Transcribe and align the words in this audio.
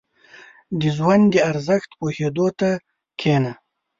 •د 0.79 0.81
ژوند 0.95 1.25
د 1.31 1.35
ارزښت 1.49 1.89
پوهېدو 1.99 2.47
ته 2.59 2.69
کښېنه. 3.19 3.53